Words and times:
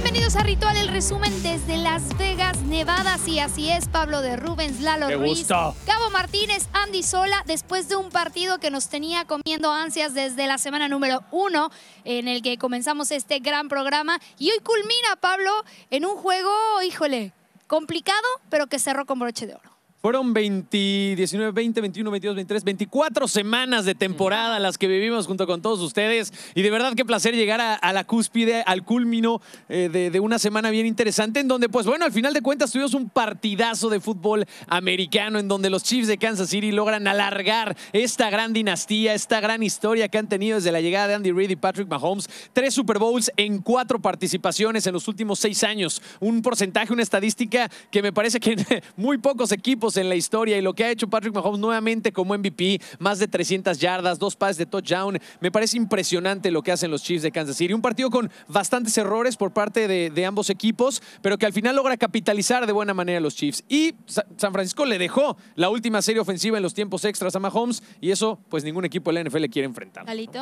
Bienvenidos 0.00 0.36
a 0.36 0.44
Ritual, 0.44 0.76
el 0.76 0.86
resumen 0.86 1.42
desde 1.42 1.76
Las 1.76 2.16
Vegas, 2.16 2.62
Nevada. 2.62 3.18
Sí, 3.18 3.40
así 3.40 3.68
es, 3.68 3.88
Pablo 3.88 4.22
de 4.22 4.36
Rubens, 4.36 4.80
Lalo 4.80 5.10
Ruiz, 5.18 5.48
Cabo 5.48 6.10
Martínez, 6.12 6.68
Andy 6.72 7.02
Sola, 7.02 7.42
después 7.46 7.88
de 7.88 7.96
un 7.96 8.08
partido 8.08 8.58
que 8.58 8.70
nos 8.70 8.88
tenía 8.88 9.24
comiendo 9.24 9.72
ansias 9.72 10.14
desde 10.14 10.46
la 10.46 10.56
semana 10.58 10.86
número 10.86 11.24
uno, 11.32 11.72
en 12.04 12.28
el 12.28 12.42
que 12.42 12.58
comenzamos 12.58 13.10
este 13.10 13.40
gran 13.40 13.68
programa. 13.68 14.20
Y 14.38 14.52
hoy 14.52 14.60
culmina, 14.60 15.16
Pablo, 15.20 15.50
en 15.90 16.06
un 16.06 16.16
juego, 16.16 16.52
híjole, 16.86 17.32
complicado, 17.66 18.28
pero 18.50 18.68
que 18.68 18.78
cerró 18.78 19.04
con 19.04 19.18
broche 19.18 19.48
de 19.48 19.56
oro. 19.56 19.77
Fueron 20.00 20.32
20, 20.32 21.14
19, 21.16 21.50
20, 21.50 21.80
21, 21.80 22.08
22, 22.12 22.36
23, 22.36 22.62
24 22.62 23.26
semanas 23.26 23.84
de 23.84 23.96
temporada 23.96 24.60
las 24.60 24.78
que 24.78 24.86
vivimos 24.86 25.26
junto 25.26 25.44
con 25.44 25.60
todos 25.60 25.80
ustedes. 25.80 26.32
Y 26.54 26.62
de 26.62 26.70
verdad 26.70 26.92
qué 26.94 27.04
placer 27.04 27.34
llegar 27.34 27.60
a, 27.60 27.92
la 27.92 28.04
cúspide, 28.04 28.62
al 28.64 28.84
culmino 28.84 29.40
eh, 29.68 29.88
de, 29.88 30.20
una 30.20 30.38
semana 30.38 30.70
bien 30.70 30.86
interesante 30.86 31.40
en 31.40 31.48
donde, 31.48 31.68
pues 31.68 31.84
bueno, 31.84 32.04
al 32.04 32.12
final 32.12 32.32
de 32.32 32.42
cuentas 32.42 32.70
tuvimos 32.70 32.94
un 32.94 33.10
partidazo 33.10 33.88
de 33.88 33.98
fútbol 33.98 34.46
americano 34.68 35.40
en 35.40 35.48
donde 35.48 35.68
los 35.68 35.82
Chiefs 35.82 36.06
de 36.06 36.16
Kansas 36.16 36.50
City 36.50 36.70
logran 36.70 37.08
alargar 37.08 37.76
esta 37.92 38.30
gran 38.30 38.52
dinastía, 38.52 39.14
esta 39.14 39.40
gran 39.40 39.64
historia 39.64 40.06
que 40.06 40.18
han 40.18 40.28
tenido 40.28 40.58
desde 40.58 40.70
la 40.70 40.80
llegada 40.80 41.08
de 41.08 41.14
Andy 41.14 41.32
Reid 41.32 41.50
y 41.50 41.56
Patrick 41.56 41.88
Mahomes. 41.88 42.30
Tres 42.52 42.72
Super 42.72 43.00
Bowls 43.00 43.32
en 43.36 43.58
cuatro 43.62 43.98
participaciones 43.98 44.86
en 44.86 44.92
los 44.92 45.08
últimos 45.08 45.40
seis 45.40 45.64
años. 45.64 46.00
Un 46.20 46.40
porcentaje, 46.40 46.92
una 46.92 47.02
estadística 47.02 47.68
que 47.90 48.00
me 48.00 48.12
parece 48.12 48.38
que 48.38 48.54
muy 48.96 49.18
pocos 49.18 49.50
equipos 49.50 49.87
en 49.96 50.08
la 50.08 50.14
historia 50.14 50.58
y 50.58 50.62
lo 50.62 50.74
que 50.74 50.84
ha 50.84 50.90
hecho 50.90 51.08
Patrick 51.08 51.34
Mahomes 51.34 51.60
nuevamente 51.60 52.12
como 52.12 52.36
MVP, 52.36 52.80
más 52.98 53.18
de 53.18 53.28
300 53.28 53.78
yardas, 53.78 54.18
dos 54.18 54.36
pases 54.36 54.58
de 54.58 54.66
touchdown. 54.66 55.18
Me 55.40 55.50
parece 55.50 55.76
impresionante 55.76 56.50
lo 56.50 56.62
que 56.62 56.72
hacen 56.72 56.90
los 56.90 57.02
Chiefs 57.02 57.22
de 57.22 57.32
Kansas 57.32 57.56
City. 57.56 57.72
Un 57.72 57.82
partido 57.82 58.10
con 58.10 58.30
bastantes 58.48 58.96
errores 58.98 59.36
por 59.36 59.52
parte 59.52 59.88
de, 59.88 60.26
ambos 60.26 60.50
equipos, 60.50 61.02
pero 61.22 61.38
que 61.38 61.46
al 61.46 61.52
final 61.52 61.76
logra 61.76 61.96
capitalizar 61.96 62.66
de 62.66 62.72
buena 62.72 62.92
manera 62.92 63.18
a 63.18 63.20
los 63.20 63.34
Chiefs. 63.34 63.64
Y 63.68 63.94
San 64.06 64.52
Francisco 64.52 64.84
le 64.84 64.98
dejó 64.98 65.36
la 65.54 65.70
última 65.70 66.02
serie 66.02 66.20
ofensiva 66.20 66.56
en 66.56 66.62
los 66.62 66.74
tiempos 66.74 67.04
extras 67.04 67.34
a 67.34 67.38
Mahomes 67.38 67.82
y 68.00 68.10
eso 68.10 68.38
pues 68.48 68.64
ningún 68.64 68.84
equipo 68.84 69.10
de 69.10 69.22
la 69.22 69.28
NFL 69.28 69.44
quiere 69.44 69.66
enfrentar. 69.66 70.04
Galito, 70.04 70.38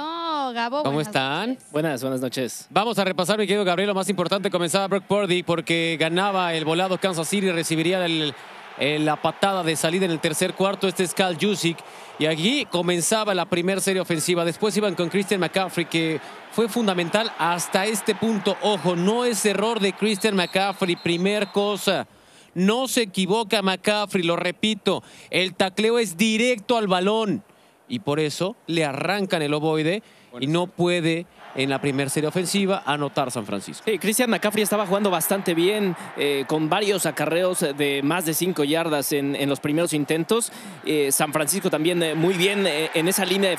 Gabo. 0.53 0.83
¿Cómo 0.83 1.01
están? 1.01 1.59
Buenas, 1.71 2.03
buenas 2.03 2.21
noches. 2.21 2.67
Vamos 2.71 2.99
a 2.99 3.05
repasar, 3.05 3.39
mi 3.39 3.47
querido 3.47 3.65
Gabriel, 3.65 3.89
lo 3.89 3.95
más 3.95 4.09
importante 4.09 4.51
comenzaba 4.51 4.89
Brock 4.89 5.05
Purdy 5.05 5.43
porque 5.43 5.97
ganaba 6.01 6.55
el 6.55 6.65
volado 6.65 6.99
Kansas 6.99 7.29
City 7.29 7.47
y 7.47 7.53
recibiría 7.53 8.05
el 8.05 8.35
la 8.79 9.21
patada 9.21 9.63
de 9.63 9.77
salida 9.77 10.05
en 10.05 10.11
el 10.11 10.21
tercer 10.21 10.55
cuarto. 10.55 10.89
Este 10.89 11.05
es 11.05 11.15
Cal 11.15 11.37
Jusic. 11.41 11.79
Y 12.19 12.27
aquí 12.27 12.67
comenzaba 12.67 13.35
la 13.35 13.47
primera 13.47 13.81
serie 13.81 14.01
ofensiva. 14.01 14.45
Después 14.45 14.77
iban 14.77 14.95
con 14.95 15.09
Christian 15.09 15.41
McCaffrey, 15.41 15.87
que 15.87 16.21
fue 16.53 16.69
fundamental 16.69 17.33
hasta 17.39 17.87
este 17.87 18.15
punto. 18.15 18.57
Ojo, 18.63 18.97
no 18.97 19.25
es 19.25 19.45
error 19.45 19.81
de 19.81 19.93
Christian 19.93 20.37
McCaffrey. 20.37 20.97
Primer 20.97 21.49
cosa. 21.49 22.07
No 22.55 22.89
se 22.89 23.03
equivoca 23.03 23.61
McCaffrey, 23.61 24.23
lo 24.23 24.37
repito. 24.37 25.03
El 25.31 25.55
tacleo 25.55 25.99
es 25.99 26.17
directo 26.17 26.79
al 26.79 26.87
balón. 26.87 27.45
Y 27.89 28.01
por 28.01 28.19
eso 28.19 28.57
le 28.67 28.85
arrancan 28.85 29.43
el 29.43 29.55
ovoide 29.55 30.03
y 30.41 30.47
no 30.47 30.67
puede 30.67 31.27
en 31.57 31.71
la 31.71 31.81
primera 31.81 32.11
serie 32.11 32.29
ofensiva 32.29 32.83
anotar 32.85 33.31
San 33.31 33.47
Francisco. 33.47 33.83
Sí, 33.87 33.99
Christian 33.99 34.31
McCaffrey 34.31 34.63
estaba 34.63 34.87
jugando 34.87 35.11
bastante 35.11 35.55
bien, 35.55 35.97
eh, 36.17 36.45
con 36.47 36.69
varios 36.69 37.07
acarreos 37.07 37.61
de 37.61 38.03
más 38.03 38.27
de 38.27 38.35
cinco 38.35 38.63
yardas 38.63 39.13
en, 39.13 39.49
los 39.49 39.61
primeros 39.61 39.93
intentos. 39.93 40.53
Eh, 40.85 41.11
San 41.13 41.33
Francisco 41.33 41.71
también 41.71 42.03
eh, 42.03 42.15
muy 42.15 42.35
bien 42.35 42.67
en 42.67 43.09
esa 43.09 43.25
línea, 43.25 43.57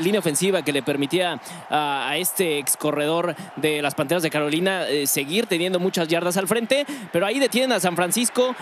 línea 0.00 0.20
ofensiva 0.20 0.62
que 0.62 0.72
le 0.72 0.82
permitía 0.82 1.40
a, 1.68 2.14
este 2.16 2.58
ex 2.58 2.76
corredor 2.76 3.34
de 3.56 3.82
las 3.82 3.94
Panteras 3.94 4.22
de 4.22 4.30
Carolina 4.30 4.84
seguir 5.04 5.46
teniendo 5.46 5.78
muchas 5.78 6.08
yardas 6.08 6.36
al 6.38 6.48
frente, 6.48 6.86
pero 7.12 7.26
ahí 7.26 7.38
detienen 7.38 7.72
a 7.72 7.80
San 7.80 7.94
Francisco, 7.94 8.54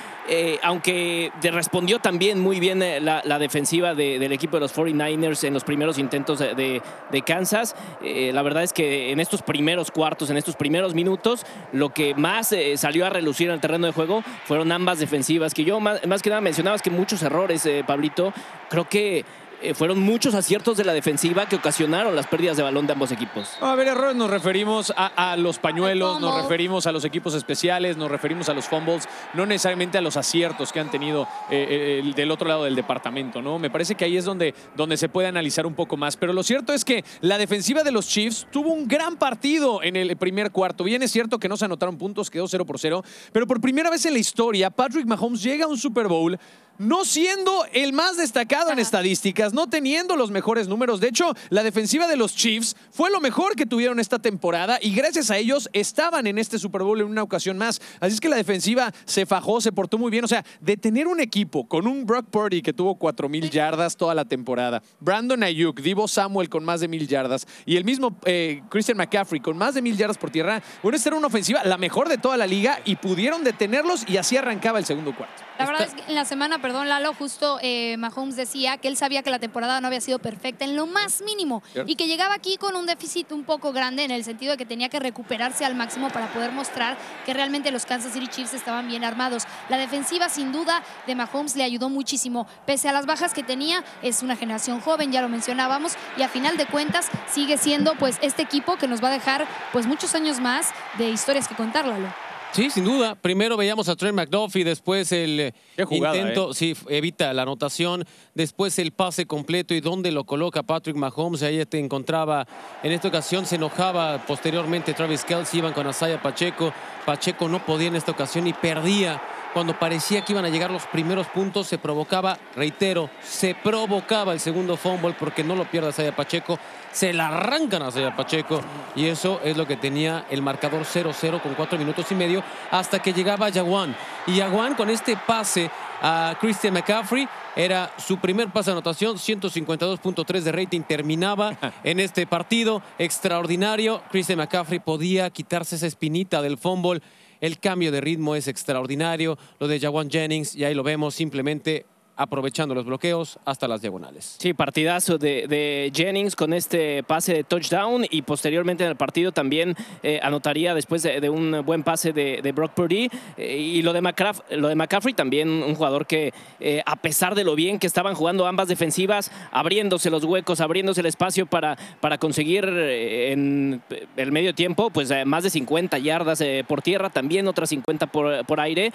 aunque 0.62 1.30
respondió 1.42 2.00
también 2.00 2.40
muy 2.40 2.58
bien 2.58 2.80
la, 3.04 3.38
defensiva 3.38 3.94
del 3.94 4.32
equipo 4.32 4.56
de 4.56 4.60
los 4.60 4.74
49ers 4.74 5.44
en 5.44 5.54
los 5.54 5.62
primeros 5.62 5.98
intentos 5.98 6.40
de, 6.40 6.82
de 7.10 7.22
Kansas. 7.22 7.76
la 8.02 8.42
verdad 8.42 8.63
es 8.64 8.72
que 8.72 9.12
en 9.12 9.20
estos 9.20 9.42
primeros 9.42 9.90
cuartos, 9.90 10.30
en 10.30 10.36
estos 10.36 10.56
primeros 10.56 10.94
minutos, 10.94 11.46
lo 11.72 11.90
que 11.90 12.14
más 12.14 12.50
eh, 12.52 12.76
salió 12.76 13.06
a 13.06 13.10
relucir 13.10 13.48
en 13.48 13.54
el 13.54 13.60
terreno 13.60 13.86
de 13.86 13.92
juego 13.92 14.24
fueron 14.44 14.72
ambas 14.72 14.98
defensivas, 14.98 15.54
que 15.54 15.64
yo 15.64 15.78
más, 15.80 16.00
que 16.22 16.30
nada 16.30 16.40
mencionabas 16.40 16.82
que 16.82 16.90
muchos 16.90 17.22
errores, 17.22 17.64
eh, 17.66 17.84
Pablito. 17.86 18.32
Creo 18.70 18.88
que 18.88 19.24
eh, 19.64 19.74
fueron 19.74 19.98
muchos 19.98 20.34
aciertos 20.34 20.76
de 20.76 20.84
la 20.84 20.92
defensiva 20.92 21.46
que 21.48 21.56
ocasionaron 21.56 22.14
las 22.14 22.26
pérdidas 22.26 22.56
de 22.56 22.62
balón 22.62 22.86
de 22.86 22.92
ambos 22.92 23.10
equipos. 23.12 23.56
A 23.60 23.74
ver, 23.74 23.88
errores 23.88 24.14
nos 24.14 24.30
referimos 24.30 24.92
a, 24.96 25.36
los 25.36 25.58
pañuelos, 25.58 26.20
nos 26.20 26.42
referimos 26.42 26.86
a 26.86 26.92
los 26.92 27.04
equipos 27.04 27.34
especiales, 27.34 27.96
nos 27.96 28.10
referimos 28.10 28.48
a 28.48 28.54
los 28.54 28.66
fumbles, 28.66 29.08
no 29.32 29.46
necesariamente 29.46 29.96
a 29.96 30.00
los 30.02 30.16
aciertos 30.16 30.72
que 30.72 30.80
han 30.80 30.90
tenido 30.90 31.26
eh, 31.50 32.02
eh, 32.04 32.12
del 32.14 32.30
otro 32.30 32.46
lado 32.46 32.64
del 32.64 32.74
departamento, 32.74 33.40
¿no? 33.40 33.58
Me 33.58 33.70
parece 33.70 33.94
que 33.94 34.04
ahí 34.04 34.16
es 34.16 34.24
donde, 34.24 34.54
donde 34.76 34.96
se 34.96 35.08
puede 35.08 35.28
analizar 35.28 35.66
un 35.66 35.74
poco 35.74 35.96
más. 35.96 36.16
Pero 36.16 36.32
lo 36.32 36.42
cierto 36.42 36.72
es 36.72 36.84
que 36.84 37.04
la 37.20 37.38
defensiva 37.38 37.82
de 37.82 37.92
los 37.92 38.06
Chiefs 38.06 38.46
tuvo 38.50 38.70
un 38.70 38.86
gran 38.86 39.16
partido 39.16 39.82
en 39.82 39.96
el 39.96 40.14
primer 40.16 40.50
cuarto. 40.50 40.84
Bien 40.84 41.02
es 41.02 41.10
cierto 41.10 41.38
que 41.38 41.48
no 41.48 41.56
se 41.56 41.64
anotaron 41.64 41.96
puntos, 41.96 42.30
quedó 42.30 42.46
0 42.46 42.66
por 42.66 42.78
0, 42.78 43.02
pero 43.32 43.46
por 43.46 43.60
primera 43.60 43.88
vez 43.88 44.04
en 44.04 44.12
la 44.12 44.18
historia, 44.18 44.70
Patrick 44.70 45.06
Mahomes 45.06 45.42
llega 45.42 45.64
a 45.64 45.68
un 45.68 45.78
Super 45.78 46.08
Bowl 46.08 46.38
no 46.78 47.04
siendo 47.04 47.64
el 47.72 47.92
más 47.92 48.16
destacado 48.16 48.70
en 48.70 48.78
estadísticas, 48.78 49.52
no 49.52 49.68
teniendo 49.68 50.16
los 50.16 50.30
mejores 50.30 50.68
números. 50.68 51.00
De 51.00 51.08
hecho, 51.08 51.32
la 51.50 51.62
defensiva 51.62 52.06
de 52.06 52.16
los 52.16 52.34
Chiefs 52.34 52.76
fue 52.90 53.10
lo 53.10 53.20
mejor 53.20 53.56
que 53.56 53.66
tuvieron 53.66 54.00
esta 54.00 54.18
temporada 54.18 54.78
y 54.80 54.94
gracias 54.94 55.30
a 55.30 55.38
ellos 55.38 55.68
estaban 55.72 56.26
en 56.26 56.38
este 56.38 56.58
Super 56.58 56.82
Bowl 56.82 57.00
en 57.00 57.06
una 57.06 57.22
ocasión 57.22 57.58
más. 57.58 57.80
Así 58.00 58.14
es 58.14 58.20
que 58.20 58.28
la 58.28 58.36
defensiva 58.36 58.92
se 59.04 59.26
fajó, 59.26 59.60
se 59.60 59.72
portó 59.72 59.98
muy 59.98 60.10
bien. 60.10 60.24
O 60.24 60.28
sea, 60.28 60.44
de 60.60 60.76
tener 60.76 61.06
un 61.06 61.20
equipo 61.20 61.66
con 61.68 61.86
un 61.86 62.06
Brock 62.06 62.26
Purdy 62.30 62.62
que 62.62 62.72
tuvo 62.72 62.98
4.000 62.98 63.50
yardas 63.50 63.96
toda 63.96 64.14
la 64.14 64.24
temporada, 64.24 64.82
Brandon 65.00 65.42
Ayuk, 65.42 65.80
Divo 65.80 66.08
Samuel 66.08 66.48
con 66.48 66.64
más 66.64 66.80
de 66.80 66.88
1.000 66.88 67.06
yardas 67.06 67.46
y 67.66 67.76
el 67.76 67.84
mismo 67.84 68.16
eh, 68.24 68.62
Christian 68.68 68.96
McCaffrey 68.96 69.40
con 69.40 69.56
más 69.56 69.74
de 69.74 69.82
1.000 69.82 69.96
yardas 69.96 70.18
por 70.18 70.30
tierra, 70.30 70.62
bueno, 70.82 70.96
esta 70.96 71.10
era 71.10 71.16
una 71.16 71.26
ofensiva 71.26 71.62
la 71.64 71.78
mejor 71.78 72.08
de 72.08 72.18
toda 72.18 72.36
la 72.36 72.46
liga 72.46 72.80
y 72.84 72.96
pudieron 72.96 73.44
detenerlos 73.44 74.08
y 74.08 74.16
así 74.16 74.36
arrancaba 74.36 74.78
el 74.78 74.84
segundo 74.84 75.14
cuarto. 75.14 75.42
La 75.58 75.66
verdad 75.66 75.86
es 75.86 75.94
que 75.94 76.02
en 76.08 76.16
la 76.16 76.24
semana, 76.24 76.60
perdón 76.64 76.88
Lalo, 76.88 77.12
justo 77.12 77.58
eh, 77.60 77.98
Mahomes 77.98 78.36
decía 78.36 78.78
que 78.78 78.88
él 78.88 78.96
sabía 78.96 79.22
que 79.22 79.28
la 79.28 79.38
temporada 79.38 79.82
no 79.82 79.86
había 79.88 80.00
sido 80.00 80.18
perfecta 80.18 80.64
en 80.64 80.76
lo 80.76 80.86
más 80.86 81.20
mínimo 81.20 81.62
y 81.84 81.94
que 81.94 82.06
llegaba 82.06 82.32
aquí 82.32 82.56
con 82.56 82.74
un 82.74 82.86
déficit 82.86 83.32
un 83.32 83.44
poco 83.44 83.74
grande 83.74 84.02
en 84.02 84.10
el 84.10 84.24
sentido 84.24 84.52
de 84.52 84.56
que 84.56 84.64
tenía 84.64 84.88
que 84.88 84.98
recuperarse 84.98 85.66
al 85.66 85.74
máximo 85.74 86.08
para 86.08 86.32
poder 86.32 86.52
mostrar 86.52 86.96
que 87.26 87.34
realmente 87.34 87.70
los 87.70 87.84
Kansas 87.84 88.14
City 88.14 88.28
Chiefs 88.28 88.54
estaban 88.54 88.88
bien 88.88 89.04
armados. 89.04 89.42
La 89.68 89.76
defensiva 89.76 90.30
sin 90.30 90.52
duda 90.52 90.82
de 91.06 91.14
Mahomes 91.14 91.54
le 91.54 91.64
ayudó 91.64 91.90
muchísimo. 91.90 92.46
Pese 92.64 92.88
a 92.88 92.92
las 92.92 93.04
bajas 93.04 93.34
que 93.34 93.42
tenía, 93.42 93.84
es 94.00 94.22
una 94.22 94.34
generación 94.34 94.80
joven, 94.80 95.12
ya 95.12 95.20
lo 95.20 95.28
mencionábamos, 95.28 95.96
y 96.16 96.22
a 96.22 96.30
final 96.30 96.56
de 96.56 96.64
cuentas 96.64 97.08
sigue 97.30 97.58
siendo 97.58 97.94
pues 97.96 98.16
este 98.22 98.40
equipo 98.40 98.76
que 98.76 98.88
nos 98.88 99.04
va 99.04 99.08
a 99.08 99.12
dejar 99.12 99.46
pues 99.70 99.84
muchos 99.84 100.14
años 100.14 100.40
más 100.40 100.70
de 100.96 101.10
historias 101.10 101.46
que 101.46 101.56
contar, 101.56 101.84
Lalo. 101.84 102.23
Sí, 102.54 102.70
sin 102.70 102.84
duda. 102.84 103.16
Primero 103.16 103.56
veíamos 103.56 103.88
a 103.88 103.96
Trent 103.96 104.14
McDuffie, 104.14 104.62
después 104.62 105.10
el 105.10 105.40
eh, 105.40 105.52
intento, 105.90 106.52
¿eh? 106.52 106.54
sí, 106.54 106.76
evita 106.88 107.32
la 107.32 107.42
anotación, 107.42 108.04
después 108.32 108.78
el 108.78 108.92
pase 108.92 109.26
completo 109.26 109.74
y 109.74 109.80
dónde 109.80 110.12
lo 110.12 110.22
coloca 110.22 110.62
Patrick 110.62 110.94
Mahomes. 110.94 111.42
Ahí 111.42 111.66
te 111.66 111.80
encontraba, 111.80 112.46
en 112.84 112.92
esta 112.92 113.08
ocasión 113.08 113.44
se 113.44 113.56
enojaba 113.56 114.24
posteriormente 114.24 114.94
Travis 114.94 115.24
Kelsey, 115.24 115.58
iban 115.58 115.72
con 115.72 115.88
Asaya 115.88 116.22
Pacheco. 116.22 116.72
Pacheco 117.04 117.48
no 117.48 117.66
podía 117.66 117.88
en 117.88 117.96
esta 117.96 118.12
ocasión 118.12 118.46
y 118.46 118.52
perdía. 118.52 119.20
Cuando 119.54 119.78
parecía 119.78 120.24
que 120.24 120.32
iban 120.32 120.44
a 120.44 120.48
llegar 120.48 120.70
los 120.70 120.86
primeros 120.86 121.28
puntos, 121.28 121.68
se 121.68 121.78
provocaba, 121.78 122.36
reitero, 122.56 123.08
se 123.22 123.54
provocaba 123.54 124.32
el 124.32 124.40
segundo 124.40 124.76
fumble 124.76 125.14
porque 125.18 125.44
no 125.44 125.54
lo 125.54 125.64
pierde 125.64 125.88
Asaya 125.88 126.14
Pacheco 126.14 126.58
se 126.94 127.12
la 127.12 127.28
arrancan 127.28 127.82
hacia 127.82 128.14
Pacheco 128.14 128.60
y 128.94 129.06
eso 129.06 129.40
es 129.42 129.56
lo 129.56 129.66
que 129.66 129.76
tenía 129.76 130.26
el 130.30 130.42
marcador 130.42 130.82
0-0 130.82 131.42
con 131.42 131.54
cuatro 131.54 131.76
minutos 131.76 132.06
y 132.12 132.14
medio 132.14 132.42
hasta 132.70 133.02
que 133.02 133.12
llegaba 133.12 133.48
Yaguán. 133.48 133.96
Y 134.26 134.36
Yaguán 134.36 134.74
con 134.74 134.88
este 134.88 135.16
pase 135.16 135.70
a 136.00 136.36
Christian 136.40 136.74
McCaffrey 136.74 137.28
era 137.56 137.92
su 137.98 138.18
primer 138.18 138.48
pase 138.50 138.70
de 138.70 138.72
anotación, 138.72 139.16
152.3 139.16 140.40
de 140.40 140.52
rating, 140.52 140.82
terminaba 140.82 141.56
en 141.84 141.98
este 141.98 142.26
partido 142.26 142.80
extraordinario. 142.98 144.02
Christian 144.10 144.38
McCaffrey 144.38 144.78
podía 144.78 145.30
quitarse 145.30 145.76
esa 145.76 145.86
espinita 145.86 146.42
del 146.42 146.58
fumble. 146.58 147.02
El 147.44 147.58
cambio 147.58 147.92
de 147.92 148.00
ritmo 148.00 148.36
es 148.36 148.48
extraordinario. 148.48 149.36
Lo 149.60 149.68
de 149.68 149.78
Jawan 149.78 150.08
Jennings, 150.08 150.54
y 150.56 150.64
ahí 150.64 150.72
lo 150.72 150.82
vemos, 150.82 151.14
simplemente 151.14 151.84
aprovechando 152.16 152.74
los 152.74 152.84
bloqueos 152.84 153.38
hasta 153.44 153.66
las 153.66 153.80
diagonales. 153.82 154.36
Sí, 154.38 154.54
partidazo 154.54 155.18
de, 155.18 155.90
Jennings 155.94 156.36
con 156.36 156.52
este 156.52 157.02
pase 157.02 157.34
de 157.34 157.44
touchdown 157.44 158.06
y 158.10 158.22
posteriormente 158.22 158.84
en 158.84 158.90
el 158.90 158.96
partido 158.96 159.32
también 159.32 159.74
eh, 160.02 160.20
anotaría 160.22 160.74
después 160.74 161.02
de, 161.02 161.28
un 161.28 161.62
buen 161.64 161.82
pase 161.82 162.12
de, 162.12 162.52
Brock 162.52 162.72
Purdy. 162.72 163.08
Eh, 163.36 163.58
y 163.58 163.82
lo 163.82 163.92
de, 163.92 164.00
McCaff- 164.00 164.42
lo 164.50 164.68
de 164.68 164.74
McCaffrey 164.76 165.14
también, 165.14 165.48
un 165.48 165.74
jugador 165.74 166.06
que 166.06 166.32
eh, 166.60 166.82
a 166.86 166.96
pesar 166.96 167.34
de 167.34 167.42
lo 167.42 167.54
bien 167.54 167.78
que 167.78 167.86
estaban 167.86 168.14
jugando 168.14 168.46
ambas 168.46 168.68
defensivas, 168.68 169.32
abriéndose 169.50 170.10
los 170.10 170.24
huecos, 170.24 170.60
abriéndose 170.60 171.00
el 171.00 171.06
espacio 171.06 171.46
para, 171.46 171.76
para 172.00 172.18
conseguir 172.18 172.64
en 172.64 173.82
el 174.16 174.32
medio 174.32 174.54
tiempo, 174.54 174.90
pues 174.90 175.12
más 175.26 175.42
de 175.42 175.50
50 175.50 175.98
yardas 175.98 176.42
por 176.66 176.82
tierra, 176.82 177.10
también 177.10 177.48
otras 177.48 177.70
50 177.70 178.06
por, 178.06 178.46
por 178.46 178.60
aire, 178.60 178.92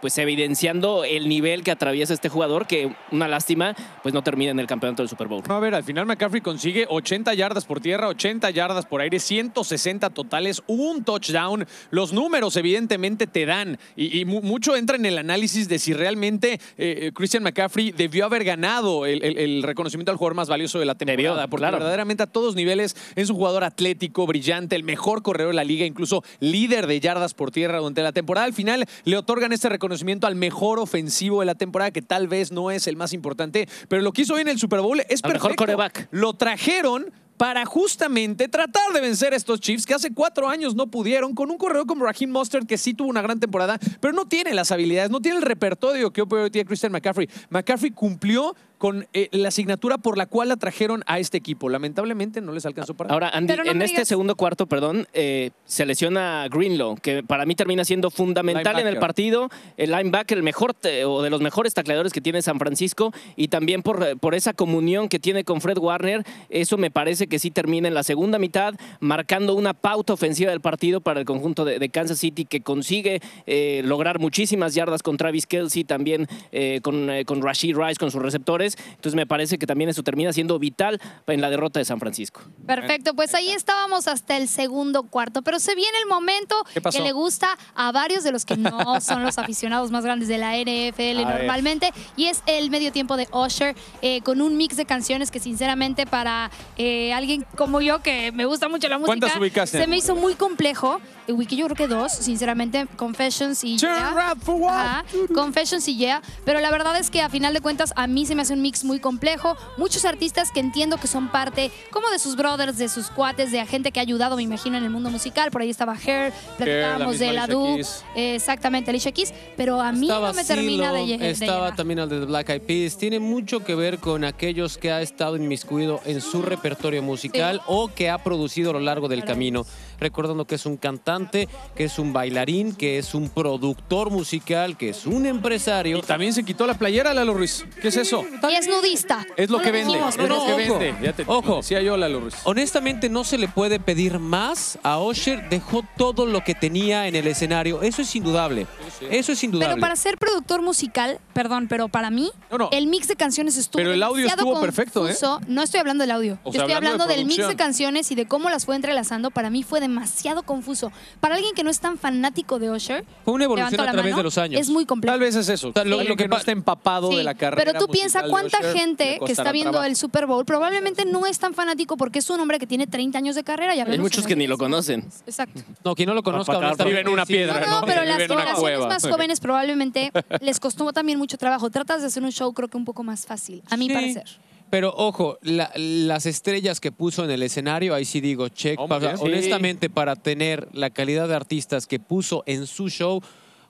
pues 0.00 0.18
evidenciando 0.18 1.04
el 1.04 1.28
nivel 1.28 1.62
que 1.62 1.70
atraviesa 1.70 2.01
este 2.10 2.28
jugador, 2.28 2.66
que 2.66 2.94
una 3.10 3.28
lástima, 3.28 3.74
pues 4.02 4.12
no 4.14 4.22
termina 4.22 4.50
en 4.50 4.58
el 4.60 4.66
campeonato 4.66 5.02
del 5.02 5.08
Super 5.08 5.28
Bowl. 5.28 5.42
No, 5.48 5.54
a 5.54 5.60
ver, 5.60 5.74
al 5.74 5.84
final 5.84 6.06
McCaffrey 6.06 6.40
consigue 6.40 6.86
80 6.88 7.34
yardas 7.34 7.64
por 7.64 7.80
tierra, 7.80 8.08
80 8.08 8.50
yardas 8.50 8.86
por 8.86 9.00
aire, 9.00 9.18
160 9.18 10.10
totales, 10.10 10.62
un 10.66 11.04
touchdown. 11.04 11.66
Los 11.90 12.12
números 12.12 12.56
evidentemente 12.56 13.26
te 13.26 13.46
dan 13.46 13.78
y, 13.96 14.20
y 14.20 14.24
mu- 14.24 14.42
mucho 14.42 14.76
entra 14.76 14.96
en 14.96 15.06
el 15.06 15.18
análisis 15.18 15.68
de 15.68 15.78
si 15.78 15.92
realmente 15.92 16.60
eh, 16.78 17.10
Christian 17.14 17.42
McCaffrey 17.42 17.92
debió 17.92 18.24
haber 18.24 18.44
ganado 18.44 19.06
el, 19.06 19.22
el- 19.24 19.38
el 19.38 19.62
reconocimiento 19.62 20.10
al 20.10 20.16
jugador 20.18 20.34
más 20.36 20.48
valioso 20.48 20.78
de 20.78 20.84
la 20.86 20.94
temporada. 20.94 21.12
Debió, 21.12 21.34
porque 21.50 21.60
claro. 21.62 21.76
verdaderamente 21.76 22.22
a 22.22 22.26
todos 22.26 22.54
niveles 22.54 22.96
es 23.16 23.28
un 23.28 23.36
jugador 23.36 23.64
atlético, 23.64 24.26
brillante, 24.26 24.76
el 24.76 24.82
mejor 24.84 25.22
corredor 25.22 25.50
de 25.52 25.56
la 25.56 25.64
liga, 25.64 25.84
incluso 25.84 26.24
líder 26.40 26.86
de 26.86 27.00
yardas 27.00 27.34
por 27.34 27.50
tierra 27.50 27.78
durante 27.78 28.02
la 28.02 28.12
temporada. 28.12 28.46
Al 28.46 28.54
final 28.54 28.86
le 29.04 29.16
otorgan 29.18 29.52
este 29.52 29.68
reconocimiento 29.68 30.26
al 30.26 30.36
mejor 30.36 30.78
ofensivo 30.78 31.40
de 31.40 31.46
la 31.46 31.54
temporada, 31.54 31.90
que 31.92 32.02
tal 32.02 32.28
vez 32.28 32.52
no 32.52 32.70
es 32.70 32.86
el 32.86 32.96
más 32.96 33.12
importante, 33.12 33.68
pero 33.88 34.02
lo 34.02 34.12
que 34.12 34.22
hizo 34.22 34.34
hoy 34.34 34.42
en 34.42 34.48
el 34.48 34.58
Super 34.58 34.80
Bowl 34.80 35.00
es 35.00 35.22
mejor 35.22 35.32
perfecto. 35.32 35.56
quarterback. 35.56 36.08
Lo 36.10 36.34
trajeron 36.34 37.12
para 37.42 37.66
justamente 37.66 38.46
tratar 38.46 38.92
de 38.94 39.00
vencer 39.00 39.32
a 39.32 39.36
estos 39.36 39.58
Chiefs 39.58 39.84
que 39.84 39.94
hace 39.94 40.14
cuatro 40.14 40.48
años 40.48 40.76
no 40.76 40.86
pudieron, 40.86 41.34
con 41.34 41.50
un 41.50 41.58
corredor 41.58 41.88
como 41.88 42.04
Raheem 42.04 42.30
Mostert 42.30 42.68
que 42.68 42.78
sí 42.78 42.94
tuvo 42.94 43.08
una 43.08 43.20
gran 43.20 43.40
temporada, 43.40 43.80
pero 43.98 44.14
no 44.14 44.26
tiene 44.28 44.54
las 44.54 44.70
habilidades, 44.70 45.10
no 45.10 45.18
tiene 45.18 45.38
el 45.38 45.42
repertorio 45.42 46.12
que 46.12 46.22
hoy 46.22 46.50
tiene 46.52 46.66
Christian 46.68 46.92
McCaffrey. 46.92 47.28
McCaffrey 47.50 47.90
cumplió 47.90 48.54
con 48.78 49.06
eh, 49.12 49.28
la 49.30 49.46
asignatura 49.46 49.96
por 49.96 50.18
la 50.18 50.26
cual 50.26 50.48
la 50.48 50.56
trajeron 50.56 51.04
a 51.06 51.20
este 51.20 51.38
equipo. 51.38 51.68
Lamentablemente 51.68 52.40
no 52.40 52.50
les 52.50 52.66
alcanzó 52.66 52.94
para 52.94 53.12
Ahora, 53.14 53.28
Andy, 53.28 53.54
no 53.56 53.62
en 53.62 53.80
este 53.80 53.98
digas- 53.98 54.08
segundo 54.08 54.34
cuarto, 54.34 54.66
perdón, 54.66 55.06
eh, 55.12 55.50
se 55.64 55.86
lesiona 55.86 56.48
Greenlow, 56.50 56.96
que 56.96 57.22
para 57.22 57.46
mí 57.46 57.54
termina 57.54 57.84
siendo 57.84 58.10
fundamental 58.10 58.80
en 58.80 58.88
el 58.88 58.98
partido. 58.98 59.50
El 59.76 59.92
linebacker, 59.92 60.36
el 60.36 60.42
mejor 60.42 60.74
o 61.06 61.22
de 61.22 61.30
los 61.30 61.40
mejores 61.40 61.74
tacleadores 61.74 62.12
que 62.12 62.20
tiene 62.20 62.42
San 62.42 62.58
Francisco, 62.58 63.12
y 63.36 63.46
también 63.48 63.82
por, 63.84 64.18
por 64.18 64.34
esa 64.34 64.52
comunión 64.52 65.08
que 65.08 65.20
tiene 65.20 65.44
con 65.44 65.60
Fred 65.60 65.78
Warner, 65.78 66.24
eso 66.50 66.76
me 66.76 66.90
parece 66.90 67.28
que 67.28 67.31
sí 67.38 67.50
termina 67.50 67.88
en 67.88 67.94
la 67.94 68.02
segunda 68.02 68.38
mitad, 68.38 68.74
marcando 69.00 69.54
una 69.54 69.74
pauta 69.74 70.12
ofensiva 70.12 70.50
del 70.50 70.60
partido 70.60 71.00
para 71.00 71.20
el 71.20 71.26
conjunto 71.26 71.64
de, 71.64 71.78
de 71.78 71.88
Kansas 71.88 72.18
City, 72.18 72.44
que 72.44 72.62
consigue 72.62 73.20
eh, 73.46 73.82
lograr 73.84 74.18
muchísimas 74.18 74.74
yardas 74.74 75.02
con 75.02 75.16
Travis 75.16 75.46
Kelsey, 75.46 75.84
también 75.84 76.28
eh, 76.52 76.80
con, 76.82 77.10
eh, 77.10 77.24
con 77.24 77.42
Rashid 77.42 77.76
Rice, 77.76 77.96
con 77.96 78.10
sus 78.10 78.22
receptores. 78.22 78.76
Entonces 78.90 79.14
me 79.14 79.26
parece 79.26 79.58
que 79.58 79.66
también 79.66 79.90
eso 79.90 80.02
termina 80.02 80.32
siendo 80.32 80.58
vital 80.58 81.00
en 81.26 81.40
la 81.40 81.50
derrota 81.50 81.78
de 81.78 81.84
San 81.84 81.98
Francisco. 81.98 82.42
Perfecto, 82.66 83.14
pues 83.14 83.34
ahí 83.34 83.50
estábamos 83.50 84.08
hasta 84.08 84.36
el 84.36 84.48
segundo 84.48 85.04
cuarto, 85.04 85.42
pero 85.42 85.58
se 85.58 85.74
viene 85.74 85.96
el 86.02 86.08
momento 86.08 86.54
que 86.90 87.00
le 87.00 87.12
gusta 87.12 87.48
a 87.74 87.92
varios 87.92 88.24
de 88.24 88.32
los 88.32 88.44
que 88.44 88.56
no 88.56 89.00
son 89.00 89.22
los 89.22 89.38
aficionados 89.38 89.90
más 89.90 90.04
grandes 90.04 90.28
de 90.28 90.38
la 90.38 90.56
NFL 90.56 91.24
A 91.24 91.28
ver. 91.28 91.38
normalmente, 91.38 91.92
y 92.16 92.26
es 92.26 92.42
el 92.46 92.70
medio 92.70 92.92
tiempo 92.92 93.16
de 93.16 93.28
Usher, 93.32 93.74
eh, 94.02 94.20
con 94.22 94.40
un 94.40 94.56
mix 94.56 94.76
de 94.76 94.84
canciones 94.84 95.30
que 95.30 95.40
sinceramente 95.40 96.06
para 96.06 96.50
eh, 96.76 97.12
alguien 97.22 97.46
como 97.56 97.80
yo 97.80 98.02
que 98.02 98.32
me 98.32 98.44
gusta 98.44 98.68
mucho 98.68 98.88
la 98.88 98.98
música, 98.98 99.66
se 99.66 99.86
me 99.86 99.96
hizo 99.96 100.14
muy 100.16 100.34
complejo. 100.34 101.00
Ubiqué 101.28 101.56
yo 101.56 101.66
creo 101.66 101.76
que 101.76 101.86
dos, 101.86 102.12
sinceramente, 102.12 102.86
Confessions 102.96 103.62
y 103.64 103.76
Turn 103.76 103.92
Yeah. 103.94 104.34
for 104.40 104.54
what? 104.56 104.72
Ajá, 104.74 105.04
Confessions 105.34 105.86
y 105.88 105.96
Yeah, 105.96 106.20
pero 106.44 106.60
la 106.60 106.70
verdad 106.70 106.98
es 106.98 107.10
que 107.10 107.20
a 107.20 107.28
final 107.28 107.54
de 107.54 107.60
cuentas 107.60 107.92
a 107.96 108.06
mí 108.06 108.26
se 108.26 108.34
me 108.34 108.42
hace 108.42 108.52
un 108.54 108.62
mix 108.62 108.84
muy 108.84 108.98
complejo. 108.98 109.56
Muchos 109.76 110.04
artistas 110.04 110.50
que 110.50 110.60
entiendo 110.60 110.96
que 110.96 111.06
son 111.06 111.28
parte 111.30 111.70
como 111.90 112.08
de 112.10 112.18
sus 112.18 112.36
brothers, 112.36 112.76
de 112.78 112.88
sus 112.88 113.08
cuates, 113.10 113.52
de 113.52 113.64
gente 113.66 113.92
que 113.92 114.00
ha 114.00 114.02
ayudado, 114.02 114.36
me 114.36 114.42
imagino, 114.42 114.76
en 114.78 114.84
el 114.84 114.90
mundo 114.90 115.10
musical. 115.10 115.50
Por 115.50 115.62
ahí 115.62 115.70
estaba 115.70 115.94
Hair, 115.94 116.32
platicábamos 116.58 117.18
de 117.18 117.32
la 117.32 117.46
Du, 117.46 117.78
eh, 118.16 118.34
exactamente, 118.34 118.90
Alicia 118.90 119.12
Keys, 119.12 119.32
pero 119.56 119.80
a 119.80 119.92
mí 119.92 120.06
Estaba 120.06 120.28
no 120.28 120.34
me 120.34 120.44
termina 120.44 120.92
de, 120.92 121.04
Silo, 121.04 121.18
de 121.18 121.30
Estaba 121.30 121.74
también 121.74 121.98
el 122.00 122.08
de 122.08 122.20
The 122.20 122.26
Black 122.26 122.48
Eyed 122.48 122.62
Peas. 122.62 122.96
Tiene 122.98 123.20
mucho 123.20 123.62
que 123.64 123.74
ver 123.74 123.98
con 123.98 124.24
aquellos 124.24 124.76
que 124.78 124.90
ha 124.90 125.00
estado 125.02 125.36
inmiscuido 125.36 126.00
en 126.04 126.20
su 126.20 126.42
repertorio 126.42 127.02
musical 127.02 127.58
Sí. 127.58 127.64
o 127.68 127.88
que 127.88 128.10
ha 128.10 128.18
producido 128.18 128.70
a 128.70 128.72
lo 128.74 128.80
largo 128.80 129.08
del 129.08 129.20
Claro. 129.20 129.34
camino. 129.34 129.66
Recordando 130.02 130.44
que 130.46 130.56
es 130.56 130.66
un 130.66 130.76
cantante, 130.76 131.48
que 131.76 131.84
es 131.84 131.98
un 131.98 132.12
bailarín, 132.12 132.74
que 132.74 132.98
es 132.98 133.14
un 133.14 133.28
productor 133.28 134.10
musical, 134.10 134.76
que 134.76 134.88
es 134.90 135.06
un 135.06 135.26
empresario. 135.26 135.98
Y 135.98 136.02
también 136.02 136.32
se 136.32 136.42
quitó 136.44 136.66
la 136.66 136.74
playera, 136.74 137.14
Lalo 137.14 137.34
Ruiz. 137.34 137.64
¿Qué 137.80 137.88
es 137.88 137.96
eso? 137.96 138.24
Y 138.50 138.54
es 138.54 138.68
nudista. 138.68 139.24
Es 139.36 139.48
lo 139.50 139.58
No 139.58 139.64
que 139.64 139.70
vende. 139.70 139.92
dijimos, 139.92 140.14
Es 140.18 140.28
lo 140.28 140.44
que 140.44 140.52
ojo, 140.52 140.56
vende. 140.78 140.94
Ya 141.02 141.12
te 141.12 141.24
ojo. 141.26 141.56
decía 141.58 141.80
yo, 141.82 141.96
Lalo 141.96 142.20
Ruiz. 142.20 142.34
Honestamente 142.44 143.08
no 143.08 143.22
se 143.24 143.38
le 143.38 143.46
puede 143.48 143.78
pedir 143.80 144.18
más 144.18 144.78
a 144.82 144.98
Osher. 144.98 145.48
Dejó 145.48 145.84
todo 145.96 146.26
lo 146.26 146.42
que 146.42 146.54
tenía 146.54 147.06
en 147.06 147.14
el 147.16 147.26
escenario. 147.26 147.82
Eso 147.82 148.02
es 148.02 148.14
indudable. 148.16 148.66
Eso 149.10 149.32
es 149.32 149.44
indudable. 149.44 149.68
Pero 149.74 149.80
para 149.80 149.96
ser 149.96 150.18
productor 150.18 150.62
musical, 150.62 151.20
perdón, 151.32 151.68
pero 151.68 151.88
para 151.88 152.10
mí, 152.10 152.32
No, 152.50 152.58
no. 152.58 152.68
el 152.72 152.86
mix 152.88 153.06
de 153.08 153.16
canciones 153.16 153.56
estuvo 153.56 153.78
Pero 153.78 153.92
el 153.92 154.02
audio 154.02 154.26
estuvo 154.26 154.60
perfecto, 154.60 155.08
¿eh? 155.08 155.14
No 155.46 155.62
estoy 155.62 155.80
hablando 155.80 156.02
del 156.02 156.10
audio. 156.10 156.38
O 156.42 156.52
Yo 156.52 156.60
estoy 156.60 156.74
hablando 156.74 157.04
hablando, 157.04 157.06
de 157.06 157.16
del 157.16 157.26
mix 157.26 157.46
de 157.46 157.56
canciones 157.56 158.10
y 158.10 158.14
de 158.14 158.26
cómo 158.26 158.50
las 158.50 158.64
fue 158.66 158.76
entrelazando. 158.76 159.30
Para 159.30 159.50
mí 159.50 159.62
fue 159.62 159.80
demasiado 159.92 160.42
confuso. 160.42 160.90
Para 161.20 161.34
alguien 161.36 161.54
que 161.54 161.62
no 161.62 161.70
es 161.70 161.78
tan 161.80 161.98
fanático 161.98 162.58
de 162.58 162.70
Usher, 162.70 163.04
Fue 163.24 163.34
una 163.34 163.44
evolución 163.44 163.80
a 163.80 163.92
través 163.92 164.04
mano, 164.12 164.16
de 164.16 164.22
los 164.22 164.38
años. 164.38 164.60
Es 164.60 164.70
muy 164.70 164.86
complejo. 164.86 165.12
Tal 165.12 165.20
vez 165.20 165.34
es 165.36 165.48
eso. 165.48 165.72
sea, 165.72 165.84
lo- 165.84 166.16
que 166.16 166.28
no 166.28 166.36
está 166.36 166.52
empapado 166.52 167.10
Sí, 167.10 167.16
de 167.16 167.24
la 167.24 167.34
carrera. 167.34 167.62
pero 167.72 167.78
tú 167.78 167.90
piensas 167.90 168.24
cuánta 168.28 168.58
Usher, 168.60 168.74
gente 168.76 169.18
que 169.24 169.32
está 169.32 169.52
viendo 169.52 169.72
trabajo. 169.72 169.88
el 169.90 169.96
Super 169.96 170.26
Bowl 170.26 170.44
probablemente 170.44 171.04
no 171.04 171.26
es 171.26 171.38
tan 171.38 171.54
fanático 171.54 171.96
porque 171.96 172.18
es 172.20 172.30
un 172.30 172.40
hombre 172.40 172.58
que 172.58 172.66
tiene 172.66 172.86
30 172.86 173.18
años 173.18 173.34
de 173.36 173.44
carrera. 173.44 173.74
Ya 173.74 173.84
Hay 173.84 173.98
muchos 173.98 174.26
que 174.26 174.34
ni 174.36 174.46
lo 174.46 174.56
conocen. 174.58 175.00
Exacto. 175.26 175.60
No, 175.84 175.94
quien 175.94 176.08
no 176.08 176.14
lo 176.14 176.22
conozca, 176.22 176.58
Vive 176.84 177.00
en 177.00 177.08
una 177.08 177.26
piedra, 177.26 177.60
No, 177.60 177.66
no, 177.66 177.80
¿no? 177.80 177.86
pero 177.86 178.04
las 178.04 178.18
generaciones 178.18 178.86
más 178.88 179.06
jóvenes 179.06 179.40
probablemente 179.40 180.10
les 180.40 180.58
costó 180.60 180.92
también 180.92 181.18
mucho 181.18 181.36
trabajo. 181.38 181.70
Tratas 181.70 182.00
de 182.00 182.06
hacer 182.08 182.22
un 182.22 182.32
show 182.32 182.52
creo 182.52 182.68
que 182.68 182.76
un 182.76 182.84
poco 182.84 183.02
más 183.02 183.26
fácil, 183.26 183.62
a 183.70 183.76
mi 183.76 183.88
Sí, 183.88 183.94
parecer. 183.94 184.24
Pero 184.72 184.94
ojo, 184.96 185.36
la- 185.42 185.70
las 185.76 186.24
estrellas 186.24 186.80
que 186.80 186.90
puso 186.92 187.24
en 187.26 187.30
el 187.30 187.42
escenario, 187.42 187.94
ahí 187.94 188.06
sí 188.06 188.22
digo, 188.22 188.48
check. 188.48 188.78
Sea, 188.88 188.98
bien. 188.98 189.18
Sí. 189.18 189.24
honestamente, 189.24 189.90
para 189.90 190.16
tener 190.16 190.66
la 190.72 190.88
calidad 190.88 191.28
de 191.28 191.34
artistas 191.34 191.86
que 191.86 192.00
puso 192.00 192.42
en 192.46 192.66
su 192.66 192.88
show, 192.88 193.20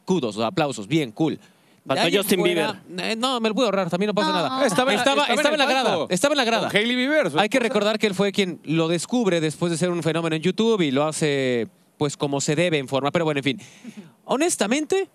kudos, 0.05 0.39
aplausos, 0.39 0.87
bien, 0.87 1.11
cool. 1.11 1.41
Faltó 1.85 2.07
en 2.07 2.17
Justin 2.17 2.39
fuera, 2.39 2.81
eh, 2.99 3.17
no, 3.19 3.41
me 3.41 3.49
lo 3.49 3.55
puedo 3.57 3.67
ahorrar, 3.67 3.91
también 3.91 4.07
no 4.11 4.15
pasa 4.15 4.29
No. 4.29 4.35
nada. 4.35 4.65
Estaba, 4.65 4.95
estaba, 4.95 5.25
estaba 5.25 5.55
en 5.55 5.59
la 5.59 5.67
grada, 5.67 6.07
estaba 6.09 6.35
en 6.35 6.39
la 6.39 6.45
grada. 6.45 6.69
Hailey 6.73 6.95
Bieber. 6.95 7.33
Hay 7.37 7.49
que 7.49 7.59
recordar 7.59 7.99
que 7.99 8.07
él 8.07 8.15
fue 8.15 8.31
quien 8.31 8.61
lo 8.63 8.87
descubre 8.87 9.41
después 9.41 9.73
de 9.73 9.79
ser 9.79 9.91
un 9.91 10.05
fenómeno 10.05 10.37
en 10.37 10.43
YouTube 10.43 10.83
y 10.83 10.93
lo 10.93 11.05
hace 11.05 11.67
pues 11.99 12.17
como 12.17 12.41
se 12.41 12.55
debe 12.55 12.79
en 12.79 12.87
forma. 12.87 13.11
Pero 13.11 13.25
bueno, 13.25 13.39
en 13.41 13.45
fin. 13.45 13.61
Honestamente, 14.25 15.09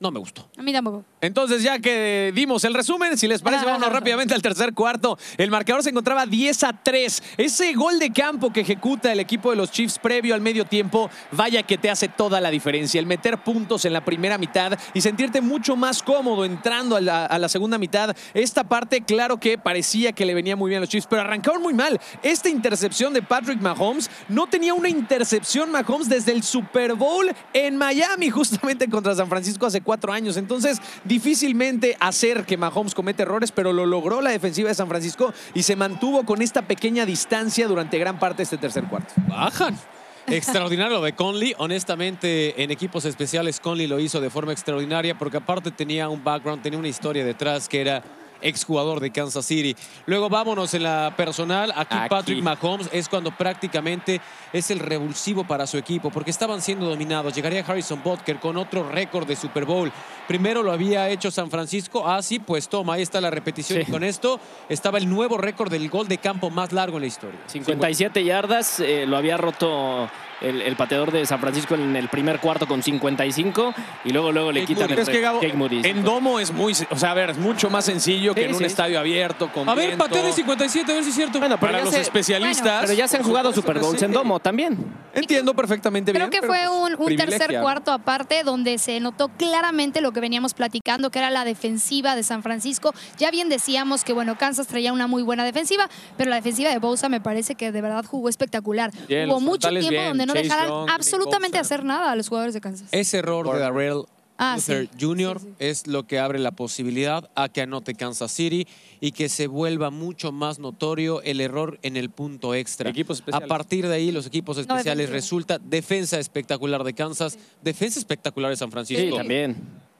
no 0.00 0.10
me 0.12 0.20
gustó. 0.20 0.48
A 0.56 0.62
mí 0.62 0.72
tampoco. 0.72 1.04
Entonces, 1.20 1.62
ya 1.62 1.80
que 1.80 2.32
dimos 2.34 2.62
el 2.62 2.74
resumen, 2.74 3.18
si 3.18 3.26
les 3.26 3.42
parece, 3.42 3.64
vámonos 3.64 3.92
rápidamente 3.92 4.32
al 4.32 4.42
tercer 4.42 4.72
cuarto. 4.72 5.18
El 5.36 5.50
marcador 5.50 5.82
se 5.82 5.90
encontraba 5.90 6.24
10 6.24 6.64
a 6.64 6.72
3. 6.72 7.22
Ese 7.36 7.72
gol 7.74 7.98
de 7.98 8.12
campo 8.12 8.52
que 8.52 8.60
ejecuta 8.60 9.12
el 9.12 9.18
equipo 9.18 9.50
de 9.50 9.56
los 9.56 9.72
Chiefs 9.72 9.98
previo 9.98 10.34
al 10.34 10.40
medio 10.40 10.64
tiempo, 10.64 11.10
vaya 11.32 11.64
que 11.64 11.78
te 11.78 11.90
hace 11.90 12.08
toda 12.08 12.40
la 12.40 12.50
diferencia. 12.50 13.00
El 13.00 13.06
meter 13.06 13.38
puntos 13.42 13.84
en 13.84 13.92
la 13.92 14.04
primera 14.04 14.38
mitad 14.38 14.78
y 14.94 15.00
sentirte 15.00 15.40
mucho 15.40 15.74
más 15.74 16.02
cómodo 16.02 16.44
entrando 16.44 16.94
a 16.94 17.00
la, 17.00 17.26
a 17.26 17.38
la 17.38 17.48
segunda 17.48 17.76
mitad. 17.76 18.16
Esta 18.34 18.64
parte, 18.64 19.00
claro 19.02 19.40
que 19.40 19.58
parecía 19.58 20.12
que 20.12 20.24
le 20.24 20.34
venía 20.34 20.54
muy 20.54 20.68
bien 20.68 20.78
a 20.78 20.80
los 20.82 20.90
Chiefs, 20.90 21.08
pero 21.10 21.22
arrancaron 21.22 21.60
muy 21.60 21.74
mal. 21.74 22.00
Esta 22.22 22.48
intercepción 22.48 23.12
de 23.12 23.22
Patrick 23.22 23.60
Mahomes 23.60 24.08
no 24.28 24.46
tenía 24.46 24.74
una 24.74 24.88
intercepción 24.88 25.72
Mahomes 25.72 26.08
desde 26.08 26.30
el 26.30 26.44
Super 26.44 26.94
Bowl 26.94 27.32
en 27.52 27.76
Miami, 27.76 28.30
justamente 28.30 28.88
contra 28.88 29.16
San 29.16 29.28
Francisco 29.28 29.66
hace 29.66 29.82
cuatro 29.88 30.12
años. 30.12 30.36
Entonces, 30.36 30.82
difícilmente 31.04 31.96
hacer 31.98 32.44
que 32.44 32.58
Mahomes 32.58 32.94
cometa 32.94 33.22
errores, 33.22 33.52
pero 33.52 33.72
lo 33.72 33.86
logró 33.86 34.20
la 34.20 34.28
defensiva 34.28 34.68
de 34.68 34.74
San 34.74 34.86
Francisco 34.86 35.32
y 35.54 35.62
se 35.62 35.76
mantuvo 35.76 36.26
con 36.26 36.42
esta 36.42 36.60
pequeña 36.60 37.06
distancia 37.06 37.66
durante 37.66 37.98
gran 37.98 38.18
parte 38.18 38.38
de 38.38 38.42
este 38.42 38.58
tercer 38.58 38.84
cuarto. 38.84 39.14
Bajan. 39.26 39.78
Extraordinario 40.26 40.98
lo 40.98 41.02
de 41.02 41.14
Conley. 41.14 41.54
Honestamente, 41.56 42.62
en 42.62 42.70
equipos 42.70 43.06
especiales, 43.06 43.60
Conley 43.60 43.86
lo 43.86 43.98
hizo 43.98 44.20
de 44.20 44.28
forma 44.28 44.52
extraordinaria 44.52 45.16
porque 45.16 45.38
aparte 45.38 45.70
tenía 45.70 46.10
un 46.10 46.22
background, 46.22 46.60
tenía 46.60 46.78
una 46.78 46.88
historia 46.88 47.24
detrás 47.24 47.66
que 47.66 47.80
era 47.80 48.02
exjugador 48.40 49.00
de 49.00 49.10
Kansas 49.10 49.44
City. 49.44 49.76
Luego 50.06 50.28
vámonos 50.28 50.74
en 50.74 50.82
la 50.82 51.14
personal. 51.16 51.72
Aquí, 51.74 51.96
Aquí. 51.96 52.08
Patrick 52.08 52.42
Mahomes 52.42 52.88
es 52.92 53.08
cuando 53.08 53.30
prácticamente 53.30 54.20
es 54.52 54.70
el 54.70 54.78
revulsivo 54.78 55.44
para 55.44 55.66
su 55.66 55.78
equipo, 55.78 56.10
porque 56.10 56.30
estaban 56.30 56.62
siendo 56.62 56.86
dominados. 56.86 57.34
Llegaría 57.34 57.64
Harrison 57.66 58.02
Butker 58.02 58.38
con 58.38 58.56
otro 58.56 58.88
récord 58.88 59.26
de 59.26 59.36
Super 59.36 59.64
Bowl. 59.64 59.92
Primero 60.26 60.62
lo 60.62 60.72
había 60.72 61.08
hecho 61.08 61.30
San 61.30 61.50
Francisco. 61.50 62.06
Ah, 62.06 62.22
sí, 62.22 62.38
pues 62.38 62.68
toma, 62.68 62.94
ahí 62.94 63.02
está 63.02 63.20
la 63.20 63.30
repetición. 63.30 63.80
Sí. 63.82 63.86
Y 63.88 63.92
con 63.92 64.04
esto 64.04 64.40
estaba 64.68 64.98
el 64.98 65.08
nuevo 65.08 65.38
récord 65.38 65.70
del 65.70 65.88
gol 65.88 66.08
de 66.08 66.18
campo 66.18 66.50
más 66.50 66.72
largo 66.72 66.96
en 66.96 67.02
la 67.02 67.06
historia. 67.06 67.40
57 67.46 68.24
yardas, 68.24 68.80
eh, 68.80 69.06
lo 69.06 69.16
había 69.16 69.36
roto 69.36 70.08
el, 70.40 70.62
el 70.62 70.76
pateador 70.76 71.10
de 71.12 71.24
San 71.26 71.40
Francisco 71.40 71.74
en 71.74 71.96
el 71.96 72.08
primer 72.08 72.38
cuarto 72.40 72.66
con 72.66 72.82
55 72.82 73.74
y 74.04 74.10
luego 74.12 74.32
luego 74.32 74.52
le 74.52 74.60
Jake 74.60 74.74
quitan 74.74 74.88
Moody. 74.88 74.92
el 74.94 74.98
Es 75.00 75.08
que 75.08 75.20
Gabo, 75.20 75.40
Jake 75.40 75.56
Moody. 75.56 75.80
en 75.84 76.04
domo 76.04 76.38
es 76.40 76.52
muy, 76.52 76.72
o 76.90 76.96
sea, 76.96 77.10
a 77.10 77.14
ver, 77.14 77.30
es 77.30 77.38
mucho 77.38 77.70
más 77.70 77.84
sencillo 77.84 78.34
que 78.34 78.40
Sí, 78.42 78.46
en 78.46 78.52
un 78.52 78.58
sí. 78.58 78.64
estadio 78.64 78.98
abierto 78.98 79.50
con 79.52 79.68
A 79.68 79.74
ver, 79.74 79.88
viento. 79.88 80.04
patea 80.04 80.22
de 80.22 80.32
57, 80.32 80.90
a 80.92 80.94
ver 80.94 81.04
si 81.04 81.10
es 81.10 81.16
cierto. 81.16 81.38
Bueno, 81.38 81.56
pero 81.58 81.72
Para 81.72 81.84
los 81.84 81.94
se- 81.94 82.00
especialistas. 82.00 82.82
Pero 82.82 82.92
ya 82.94 83.08
se 83.08 83.16
han 83.16 83.22
jugado 83.22 83.52
Super 83.52 83.74
que 83.76 83.80
Bowls 83.82 83.98
sí. 83.98 84.04
en 84.04 84.12
domo 84.12 84.38
también. 84.40 84.76
Entiendo 85.14 85.54
perfectamente 85.54 86.12
Creo 86.12 86.28
bien. 86.28 86.30
que 86.30 86.46
pero, 86.46 86.52
fue 86.52 86.58
pues, 86.68 86.98
un, 87.00 87.06
un 87.12 87.16
tercer 87.16 87.60
cuarto 87.60 87.92
aparte 87.92 88.42
donde 88.44 88.78
se 88.78 89.00
notó 89.00 89.28
claramente 89.28 90.00
lo 90.00 90.12
que 90.12 90.20
veníamos 90.20 90.54
platicando, 90.54 91.10
que 91.10 91.18
era 91.18 91.30
la 91.30 91.44
defensiva 91.44 92.14
de 92.14 92.22
San 92.22 92.42
Francisco. 92.42 92.94
Ya 93.18 93.30
bien 93.30 93.48
decíamos 93.48 94.04
que, 94.04 94.12
bueno, 94.12 94.36
Kansas 94.38 94.66
traía 94.66 94.92
una 94.92 95.06
muy 95.06 95.22
buena 95.22 95.44
defensiva, 95.44 95.88
pero 96.16 96.30
la 96.30 96.36
defensiva 96.36 96.70
de 96.70 96.78
Bosa 96.78 97.08
me 97.08 97.20
parece 97.20 97.54
que 97.54 97.72
de 97.72 97.80
verdad 97.80 98.04
jugó 98.04 98.28
espectacular. 98.28 98.92
Bien, 99.08 99.28
Hubo 99.28 99.40
mucho 99.40 99.68
tiempo 99.70 99.88
bien, 99.90 100.08
donde 100.08 100.26
no 100.28 100.34
Chase 100.34 100.44
dejaran 100.44 100.68
Young, 100.68 100.80
Nick 100.82 100.94
absolutamente 100.94 101.58
hacer 101.58 101.84
nada 101.84 102.12
a 102.12 102.16
los 102.16 102.28
jugadores 102.28 102.54
de 102.54 102.60
Kansas. 102.60 102.88
Ese 102.92 103.18
error 103.18 103.52
de 103.52 103.58
Darrell 103.58 104.04
Ah, 104.40 104.54
Luther 104.54 104.88
sí. 104.92 105.04
Jr. 105.04 105.40
Sí, 105.40 105.46
sí. 105.48 105.54
es 105.58 105.86
lo 105.88 106.06
que 106.06 106.20
abre 106.20 106.38
la 106.38 106.52
posibilidad 106.52 107.28
a 107.34 107.48
que 107.48 107.60
anote 107.60 107.96
Kansas 107.96 108.30
City 108.30 108.68
y 109.00 109.10
que 109.10 109.28
se 109.28 109.48
vuelva 109.48 109.90
mucho 109.90 110.30
más 110.30 110.60
notorio 110.60 111.20
el 111.22 111.40
error 111.40 111.80
en 111.82 111.96
el 111.96 112.08
punto 112.10 112.54
extra. 112.54 112.88
Equipos 112.90 113.24
a 113.32 113.40
partir 113.40 113.88
de 113.88 113.94
ahí, 113.96 114.12
los 114.12 114.26
equipos 114.26 114.56
especiales 114.58 115.10
resulta 115.10 115.58
defensa 115.58 116.20
espectacular 116.20 116.84
de 116.84 116.94
Kansas, 116.94 117.36
defensa 117.64 117.98
espectacular 117.98 118.50
de 118.50 118.56
San 118.56 118.70
Francisco. 118.70 119.02
Sí, 119.02 119.10
también. 119.16 119.56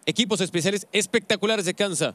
Equipos 0.07 0.41
especiales 0.41 0.87
espectaculares 0.93 1.65
de 1.65 1.75
Kansas. 1.75 2.15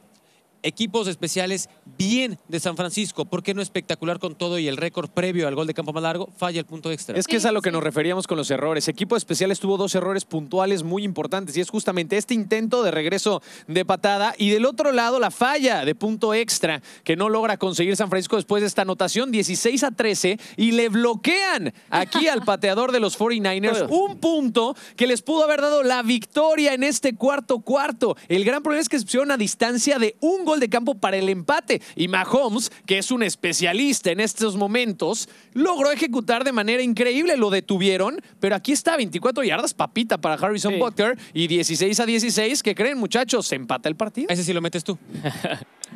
Equipos 0.64 1.08
especiales 1.08 1.70
bien 1.98 2.40
de 2.48 2.60
San 2.60 2.76
Francisco. 2.76 3.26
¿Por 3.26 3.44
qué 3.44 3.54
no 3.54 3.62
espectacular 3.62 4.20
con 4.20 4.36
todo 4.36 4.60
y 4.60 4.68
el 4.68 4.78
récord 4.78 5.10
previo 5.10 5.48
al 5.48 5.56
gol 5.56 5.68
de 5.68 5.74
campo 5.74 5.94
más 5.94 6.04
largo? 6.04 6.30
Falla 6.38 6.60
el 6.60 6.66
punto 6.66 6.92
extra. 6.92 7.18
Es 7.18 7.28
que 7.28 7.36
es 7.36 7.46
a 7.46 7.52
lo 7.52 7.62
que 7.62 7.72
nos 7.72 7.84
referíamos 7.84 8.28
con 8.28 8.38
los 8.38 8.50
errores. 8.50 8.88
Equipo 8.88 9.16
especiales 9.16 9.60
tuvo 9.60 9.78
dos 9.78 9.94
errores 9.96 10.26
puntuales 10.26 10.84
muy 10.84 11.04
importantes 11.04 11.56
y 11.58 11.62
es 11.62 11.70
justamente 11.70 12.18
este 12.18 12.34
intento 12.34 12.84
de 12.84 12.92
regreso 12.92 13.42
de 13.68 13.86
patada 13.86 14.34
y 14.38 14.50
del 14.50 14.66
otro 14.66 14.92
lado 14.92 15.20
la 15.20 15.32
falla 15.32 15.86
de 15.86 15.96
punto 15.96 16.34
extra 16.34 16.82
que 17.04 17.16
no 17.16 17.30
logra 17.30 17.58
conseguir 17.58 17.96
San 17.96 18.10
Francisco 18.10 18.38
después 18.38 18.62
de 18.62 18.68
esta 18.68 18.84
anotación 18.84 19.32
16 19.32 19.84
a 19.84 19.92
13 19.92 20.40
y 20.58 20.72
le 20.72 20.90
bloquean 20.90 21.74
aquí 21.90 22.28
al 22.28 22.42
pateador 22.46 22.92
de 22.92 23.00
los 23.00 23.20
49ers 23.20 23.88
un 23.90 24.18
punto 24.20 24.76
que 24.96 25.08
les 25.08 25.22
pudo 25.22 25.44
haber 25.44 25.62
dado 25.62 25.84
la 25.84 26.02
victoria 26.04 26.74
en 26.74 26.84
este 26.84 27.16
cuarto 27.16 27.60
cuarto. 27.60 28.16
El 28.28 28.46
gran 28.46 28.64
problema 28.64 28.82
es 28.82 28.90
que 28.90 29.00
se 29.00 29.06
pusieron 29.06 29.32
a 29.32 29.38
distancia 29.38 30.00
de 30.00 30.16
un 30.22 30.46
gol 30.46 30.53
de 30.60 30.70
campo 30.70 30.96
para 30.96 31.18
el 31.18 31.30
empate 31.30 31.82
y 31.96 32.08
Mahomes, 32.08 32.72
que 32.86 32.98
es 32.98 33.12
un 33.12 33.24
especialista 33.24 34.12
en 34.12 34.20
estos 34.20 34.56
momentos, 34.56 35.30
logró 35.54 35.92
ejecutar 35.92 36.44
de 36.44 36.52
manera 36.52 36.82
increíble. 36.84 37.38
Lo 37.38 37.50
detuvieron, 37.50 38.22
pero 38.40 38.56
aquí 38.56 38.72
está 38.72 38.96
24 38.98 39.44
yardas, 39.44 39.74
papita 39.74 40.18
para 40.20 40.36
Harrison 40.36 40.74
Sí. 40.74 40.80
Butker 40.80 41.18
y 41.34 41.48
16 41.48 42.00
a 42.00 42.06
16. 42.06 42.64
¿Qué 42.64 42.74
creen, 42.76 42.98
muchachos? 42.98 43.46
Se 43.48 43.56
empata 43.56 43.90
el 43.90 43.96
partido. 43.96 44.28
Ese 44.30 44.44
sí 44.44 44.54
lo 44.54 44.62
metes 44.62 44.84
tú. 44.84 44.98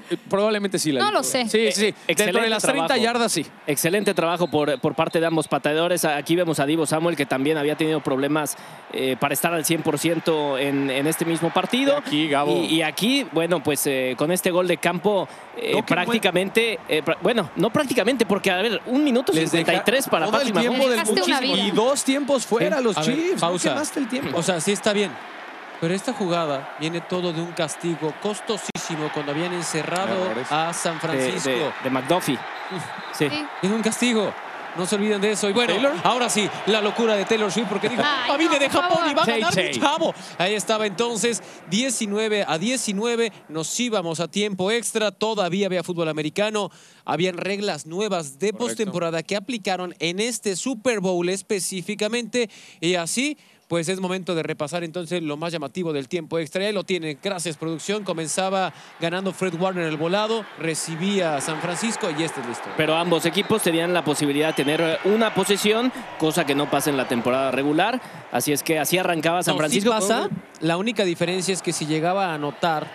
Eh, 0.09 0.17
Probablemente 0.29 0.77
sí. 0.79 0.91
No 0.91 0.99
Lalito. 0.99 1.17
lo 1.17 1.23
sé. 1.23 1.43
Sí, 1.49 1.71
sí. 1.71 1.71
sí. 1.71 1.81
Dentro 1.81 1.95
de 2.05 2.11
Excelente 2.13 2.49
las 2.49 2.63
30 2.63 2.85
trabajo. 2.87 3.03
yardas, 3.03 3.31
sí. 3.31 3.45
Excelente 3.65 4.13
trabajo 4.13 4.49
por, 4.49 4.79
por 4.79 4.95
parte 4.95 5.19
de 5.19 5.25
ambos 5.25 5.47
pateadores. 5.47 6.05
Aquí 6.05 6.35
vemos 6.35 6.59
a 6.59 6.65
Divo 6.65 6.85
Samuel, 6.85 7.15
que 7.15 7.25
también 7.25 7.57
había 7.57 7.75
tenido 7.75 8.01
problemas 8.01 8.55
eh, 8.93 9.15
para 9.19 9.33
estar 9.33 9.53
al 9.53 9.63
100% 9.65 10.59
en, 10.59 10.89
en 10.91 11.07
este 11.07 11.25
mismo 11.25 11.51
partido. 11.51 11.95
Y 11.95 12.07
aquí, 12.07 12.27
Gabo. 12.29 12.55
Y, 12.63 12.75
y 12.75 12.81
aquí, 12.83 13.25
bueno, 13.33 13.63
pues 13.63 13.85
eh, 13.87 14.15
con 14.17 14.31
este 14.31 14.46
gol 14.51 14.67
de 14.67 14.77
campo, 14.77 15.27
eh, 15.55 15.73
No, 15.75 15.85
prácticamente, 15.85 16.79
eh, 16.87 17.03
pra- 17.03 17.17
bueno, 17.21 17.49
no 17.55 17.69
prácticamente, 17.71 18.25
porque 18.25 18.51
a 18.51 18.57
ver, 18.57 18.81
un 18.87 19.03
minuto 19.03 19.31
Les 19.33 19.51
deja 19.51 19.65
53 19.65 20.07
para 20.07 20.25
Todo 20.27 20.41
el 20.41 20.53
Patrick 20.53 20.69
tiempo 20.69 20.89
del. 20.89 21.59
Y 21.59 21.71
dos 21.71 22.03
tiempos 22.03 22.45
fuera 22.45 22.77
Sí. 22.77 22.83
los 22.83 22.97
A 22.97 23.01
ver, 23.01 23.15
Chiefs. 23.15 23.41
pausa. 23.41 23.75
No 23.75 23.81
el 23.99 24.07
tiempo. 24.07 24.37
O 24.37 24.43
sea, 24.43 24.59
sí 24.61 24.71
está 24.71 24.93
bien. 24.93 25.11
Pero 25.79 25.93
esta 25.93 26.11
jugada 26.11 26.75
viene 26.79 27.01
todo 27.01 27.31
de 27.33 27.39
un 27.41 27.51
castigo 27.51 28.11
costosísimo 28.21 29.11
cuando 29.13 29.31
habían 29.31 29.53
encerrado 29.53 30.25
Errores. 30.25 30.51
a 30.51 30.73
San 30.73 30.99
Francisco. 30.99 31.49
de, 31.49 31.71
de 31.83 31.89
McDuffie. 31.91 32.39
Sí. 33.13 33.29
Sí. 33.29 33.45
Viene 33.61 33.75
un 33.75 33.83
castigo. 33.83 34.33
No 34.77 34.85
se 34.85 34.95
olviden 34.95 35.19
de 35.21 35.31
eso. 35.31 35.49
Y 35.49 35.53
bueno, 35.53 35.73
¿Taylor? 35.73 35.93
ahora 36.03 36.29
sí, 36.29 36.47
la 36.67 36.81
locura 36.81 37.15
de 37.15 37.25
Taylor 37.25 37.51
Swift 37.51 37.67
porque 37.67 37.89
dijo, 37.89 38.01
Ay, 38.05 38.29
"Ah, 38.33 38.37
vine 38.37 38.53
no, 38.53 38.59
de 38.59 38.69
Japón 38.69 38.97
favor". 38.97 39.11
y 39.11 39.13
va 39.15 39.23
a 39.23 39.25
ganar 39.25 39.55
mi 39.55 39.61
Tay. 39.63 39.71
chavo. 39.79 40.13
Ahí 40.37 40.53
estaba 40.53 40.85
entonces, 40.85 41.41
19 41.69 42.45
a 42.47 42.57
19. 42.57 43.31
Nos 43.49 43.79
íbamos 43.79 44.19
a 44.19 44.27
tiempo 44.27 44.69
extra. 44.71 45.11
Todavía 45.11 45.65
había 45.67 45.83
fútbol 45.83 46.09
americano. 46.09 46.69
Habían 47.05 47.37
reglas 47.37 47.85
nuevas 47.85 48.37
de 48.39 48.53
postemporada 48.53 49.23
que 49.23 49.35
aplicaron 49.35 49.95
en 49.99 50.19
este 50.19 50.55
Super 50.55 50.99
Bowl 50.99 51.27
específicamente. 51.29 52.49
Y 52.81 52.95
así. 52.95 53.37
Pues 53.67 53.89
es 53.89 53.99
momento 53.99 54.33
de 54.33 54.43
repasar 54.43 54.85
entonces 54.85 55.21
lo 55.21 55.35
más 55.35 55.51
llamativo 55.51 55.91
del 55.91 56.07
tiempo 56.07 56.39
extra. 56.39 56.63
Y 56.63 56.67
ahí 56.67 56.73
lo 56.73 56.85
tiene. 56.85 57.17
Gracias, 57.21 57.57
producción. 57.57 58.05
Comenzaba 58.05 58.73
ganando 59.01 59.33
Fred 59.33 59.55
Warner 59.59 59.83
el 59.87 59.97
volado. 59.97 60.45
Recibía 60.57 61.35
a 61.35 61.41
San 61.41 61.59
Francisco 61.59 62.07
y 62.17 62.23
esta 62.23 62.39
es 62.39 62.45
la 62.45 62.51
historia. 62.53 62.73
Pero 62.77 62.95
ambos 62.95 63.25
equipos 63.25 63.61
tenían 63.63 63.93
la 63.93 64.05
posibilidad 64.05 64.47
de 64.55 64.63
tener 64.63 64.99
una 65.03 65.33
posesión, 65.33 65.91
cosa 66.17 66.45
que 66.45 66.55
no 66.55 66.71
pasa 66.71 66.89
en 66.89 66.95
la 66.97 67.09
temporada 67.09 67.51
regular. 67.51 68.01
Así 68.31 68.53
es 68.53 68.63
que 68.63 68.79
así 68.79 68.97
arrancaba 68.97 69.43
San 69.43 69.55
No, 69.55 69.59
Francisco. 69.59 69.91
sí 69.91 69.99
pasa. 69.99 70.29
La 70.61 70.77
única 70.77 71.03
diferencia 71.03 71.53
es 71.53 71.61
que 71.61 71.73
si 71.73 71.85
llegaba 71.85 72.27
a 72.27 72.35
anotar, 72.35 72.87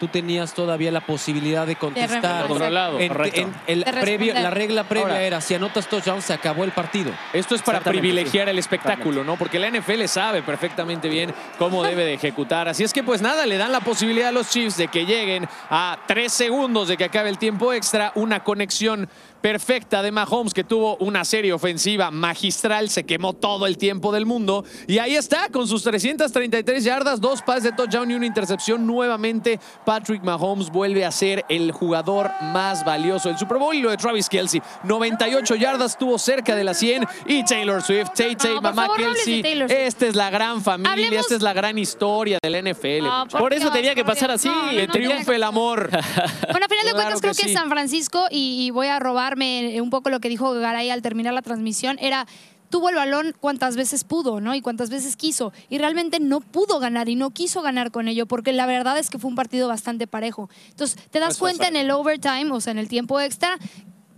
tú 0.00 0.08
tenías 0.08 0.54
todavía 0.54 0.90
la 0.90 1.02
posibilidad 1.02 1.66
de 1.66 1.76
contestar. 1.76 2.48
Controlado, 2.48 2.98
En- 2.98 3.12
en 3.34 3.54
el 3.66 3.84
De 3.84 3.92
previo- 3.92 4.32
la 4.34 4.50
regla 4.50 4.84
previa 4.84 5.06
Ahora. 5.08 5.22
era, 5.22 5.40
si 5.42 5.54
anotas 5.54 5.86
touchdown, 5.88 6.22
se 6.22 6.32
acabó 6.32 6.64
el 6.64 6.72
partido. 6.72 7.12
Esto 7.34 7.54
es 7.54 7.60
para 7.62 7.80
privilegiar 7.80 8.48
el 8.48 8.58
espectáculo, 8.58 9.22
¿no? 9.22 9.36
Porque 9.36 9.58
la 9.58 9.68
NFL 9.68 10.08
sabe 10.08 10.42
perfectamente 10.42 11.08
bien 11.08 11.32
cómo 11.58 11.82
debe 11.84 12.04
de 12.04 12.14
ejecutar. 12.14 12.66
Así 12.68 12.82
es 12.82 12.92
que, 12.94 13.02
pues 13.02 13.20
nada, 13.20 13.44
le 13.46 13.58
dan 13.58 13.70
la 13.72 13.80
posibilidad 13.80 14.30
a 14.30 14.32
los 14.32 14.48
Chiefs 14.50 14.78
de 14.78 14.88
que 14.88 15.04
lleguen 15.04 15.46
a 15.68 15.98
tres 16.06 16.32
segundos 16.32 16.88
de 16.88 16.96
que 16.96 17.04
acabe 17.04 17.28
el 17.28 17.36
tiempo 17.38 17.72
extra. 17.74 18.10
Una 18.14 18.42
conexión 18.42 19.08
perfecta 19.40 20.02
de 20.02 20.10
Mahomes, 20.12 20.52
que 20.54 20.64
tuvo 20.64 20.96
una 20.96 21.24
serie 21.24 21.52
ofensiva 21.52 22.10
magistral, 22.10 22.90
se 22.90 23.04
quemó 23.04 23.32
todo 23.32 23.66
el 23.66 23.78
tiempo 23.78 24.12
del 24.12 24.26
mundo. 24.26 24.64
Y 24.86 24.98
ahí 24.98 25.14
está, 25.16 25.48
con 25.50 25.66
sus 25.66 25.82
333 25.82 26.84
yardas, 26.84 27.20
dos 27.20 27.42
pases 27.42 27.64
de 27.64 27.72
touchdown 27.72 28.10
y 28.10 28.14
una 28.14 28.26
intercepción. 28.26 28.86
Nuevamente, 28.86 29.58
Patrick 29.84 30.22
Mahomes 30.22 30.70
vuelve 30.70 31.04
a 31.04 31.10
ser 31.10 31.44
el 31.48 31.72
jugador 31.72 32.30
más 32.42 32.84
valioso 32.84 33.28
del 33.28 33.38
Super 33.38 33.58
Bowl. 33.58 33.74
Y 33.74 33.80
lo 33.80 33.90
de 33.90 33.96
Travis 33.96 34.28
Kelsey, 34.28 34.60
98 34.84 35.54
yardas, 35.56 35.92
estuvo 35.92 36.18
cerca 36.18 36.54
de 36.54 36.64
las 36.64 36.78
100. 36.78 37.06
Y 37.26 37.44
Taylor 37.44 37.82
Swift, 37.82 38.10
Tay 38.14 38.36
Tay, 38.36 38.54
No, 38.54 38.62
mamá 38.62 38.82
favor, 38.86 38.98
Kelsey. 38.98 39.42
Esta 39.68 40.06
es 40.06 40.14
la 40.16 40.30
gran 40.30 40.62
familia, 40.62 40.92
Hablemos- 40.92 41.20
esta 41.20 41.34
es 41.36 41.42
la 41.42 41.52
gran 41.52 41.78
historia 41.78 42.38
del 42.42 42.54
NFL. 42.56 43.04
No. 43.04 43.26
Por 43.28 43.52
eso 43.54 43.70
tenía 43.70 43.94
que 43.94 44.04
pasar 44.04 44.30
así. 44.30 44.50
Que 44.70 44.86
triunfe 44.88 45.36
el 45.36 45.42
amor. 45.42 45.88
Bueno, 45.90 46.66
a 46.66 46.68
final 46.68 46.84
de 46.84 46.90
Claro 46.90 46.94
cuentas 46.94 47.20
creo 47.20 47.32
que 47.34 47.42
que, 47.42 47.48
sí. 47.48 47.54
San 47.54 47.68
Francisco, 47.70 48.26
y, 48.30 48.66
y 48.66 48.70
voy 48.70 48.88
a 48.88 48.98
robarme 49.30 49.80
un 49.80 49.90
poco 49.90 50.10
lo 50.10 50.20
que 50.20 50.28
dijo 50.28 50.52
Garay 50.54 50.90
al 50.90 51.02
terminar 51.02 51.32
la 51.34 51.42
transmisión, 51.42 51.96
era 52.00 52.26
tuvo 52.68 52.88
el 52.88 52.94
balón 52.94 53.34
cuantas 53.40 53.74
veces 53.76 54.04
pudo, 54.04 54.40
¿no? 54.40 54.54
Y 54.54 54.60
cuantas 54.60 54.90
veces 54.90 55.16
quiso. 55.16 55.52
Y 55.68 55.78
realmente 55.78 56.20
no 56.20 56.40
pudo 56.40 56.78
ganar 56.78 57.08
y 57.08 57.16
no 57.16 57.30
quiso 57.30 57.62
ganar 57.62 57.90
con 57.90 58.06
ello, 58.06 58.26
porque 58.26 58.52
la 58.52 58.66
verdad 58.66 58.96
es 58.98 59.10
que 59.10 59.18
fue 59.18 59.28
un 59.28 59.34
partido 59.34 59.66
bastante 59.66 60.06
parejo. 60.06 60.48
Entonces, 60.70 60.96
te 61.10 61.18
das 61.18 61.36
cuenta 61.38 61.66
en 61.66 61.74
el 61.76 61.90
overtime, 61.90 62.52
o 62.52 62.60
sea, 62.60 62.70
en 62.70 62.78
el 62.78 62.86
tiempo 62.88 63.18
extra, 63.20 63.58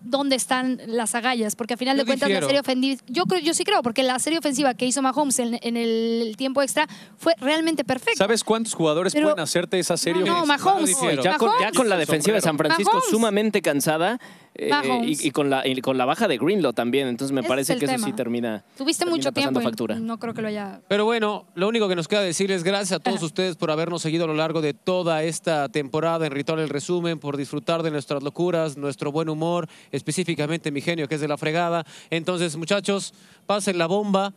dónde 0.05 0.37
están 0.37 0.81
las 0.87 1.15
agallas, 1.15 1.57
porque 1.57 1.75
a 1.75 1.77
final 1.79 1.97
Yo 1.97 2.03
de 2.03 2.07
cuentas 2.07 2.27
difiero. 2.29 2.43
la 2.43 2.47
serie 2.49 2.61
ofensiva, 2.61 3.03
yo 3.07 3.25
creo, 3.25 3.41
yo 3.41 3.55
sí 3.55 3.65
creo, 3.65 3.83
porque 3.83 4.03
la 4.03 4.19
serie 4.19 4.39
ofensiva 4.39 4.75
que 4.75 4.85
hizo 4.85 5.01
Mahomes 5.01 5.39
en, 5.39 5.59
en 5.63 5.77
el 5.79 6.35
tiempo 6.37 6.61
extra 6.61 6.87
fue 7.17 7.35
realmente 7.39 7.85
perfecta. 7.85 8.19
¿Sabes 8.19 8.45
cuántos 8.45 8.75
jugadores 8.75 9.15
Pero- 9.15 9.29
pueden 9.29 9.43
hacerte 9.43 9.79
esa 9.79 9.97
serie? 9.97 10.25
No, 10.25 10.41
no? 10.41 10.47
Mahomes. 10.47 10.89
difiero. 10.91 11.23
Ya 11.23 11.39
con, 11.39 11.49
ya 11.53 11.59
Mahomes. 11.61 11.77
con 11.79 11.89
la 11.89 11.97
defensiva 11.97 12.35
de 12.35 12.43
San 12.43 12.59
Francisco 12.59 12.93
Mahomes. 12.93 13.09
sumamente 13.11 13.63
cansada 13.63 14.19
eh, 14.55 14.69
Mahomes. 14.69 15.25
y, 15.25 15.29
y 15.29 15.31
con 15.31 15.51
la, 15.51 15.67
y 15.67 15.81
con 15.81 15.97
la 15.97 16.05
baja 16.05 16.29
de 16.29 16.39
Greenlaw 16.39 16.73
también. 16.73 17.09
Entonces 17.09 17.33
me 17.33 17.41
Ese 17.41 17.49
parece 17.49 17.73
es 17.75 17.79
que 17.79 17.87
eso 17.87 18.05
sí 18.05 18.13
termina. 18.13 18.65
Tuviste 18.77 19.05
termina 19.05 19.17
mucho 19.17 19.33
tiempo 19.33 19.61
factura. 19.61 19.97
no 19.99 20.19
creo 20.19 20.35
que 20.35 20.43
lo 20.43 20.49
haya 20.49 20.81
Pero 20.89 21.05
bueno, 21.05 21.47
lo 21.55 21.69
único 21.69 21.89
que 21.89 21.97
nos 21.97 22.09
queda 22.09 22.23
decirles 22.23 22.63
gracias 22.63 22.93
a 22.93 23.03
todos 23.03 23.23
ustedes 23.23 23.57
por 23.57 23.71
habernos 23.71 24.03
seguido 24.03 24.25
a 24.25 24.27
lo 24.27 24.35
largo 24.35 24.61
de 24.61 24.75
toda 24.75 25.23
esta 25.23 25.69
temporada 25.69 26.27
en 26.27 26.33
Ritual 26.33 26.59
el 26.61 26.69
Resumen, 26.69 27.19
por 27.19 27.37
disfrutar 27.37 27.83
de 27.83 27.91
nuestras 27.91 28.23
locuras, 28.23 28.77
nuestro 28.77 29.13
buen 29.13 29.29
humor, 29.29 29.69
específicamente 29.91 30.71
mi 30.71 30.81
genio 30.81 31.09
que 31.09 31.15
es 31.17 31.21
de 31.21 31.29
la 31.29 31.39
fregada. 31.39 31.85
Entonces, 32.11 32.57
muchachos, 32.57 33.15
pasen 33.47 33.79
la 33.79 33.87
bomba. 33.87 34.33